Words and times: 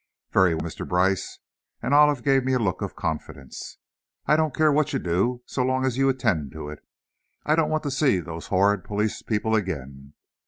"Very 0.31 0.55
well, 0.55 0.63
Mr. 0.63 0.89
Brice," 0.89 1.37
and 1.79 1.93
Olive 1.93 2.23
gave 2.23 2.43
me 2.43 2.53
a 2.53 2.57
look 2.57 2.81
of 2.81 2.95
confidence. 2.95 3.77
"I 4.25 4.35
don't 4.35 4.51
care 4.55 4.71
what 4.71 4.93
you 4.93 4.97
do, 4.97 5.43
so 5.45 5.61
long 5.63 5.85
as 5.85 5.95
you 5.95 6.09
attend 6.09 6.51
to 6.53 6.69
it. 6.69 6.79
I 7.45 7.53
don't 7.53 7.69
want 7.69 7.83
to 7.83 7.91
see 7.91 8.19
those 8.19 8.47
horrid 8.47 8.83
police 8.83 9.21
people 9.21 9.53
again." 9.53 10.13